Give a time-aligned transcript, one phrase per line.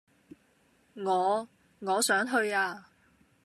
[0.95, 1.47] 我……
[1.79, 2.87] 我想去呀！